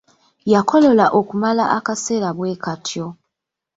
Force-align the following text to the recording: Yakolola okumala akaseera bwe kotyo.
Yakolola 0.53 1.05
okumala 1.19 1.63
akaseera 1.77 2.29
bwe 2.37 2.51
kotyo. 2.63 3.07